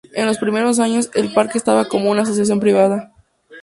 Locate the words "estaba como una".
1.59-2.23